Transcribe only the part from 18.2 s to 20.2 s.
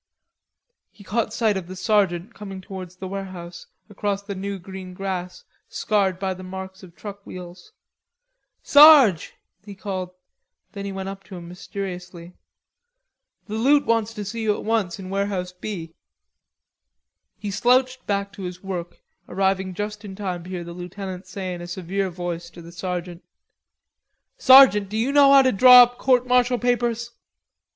to his work, arriving just in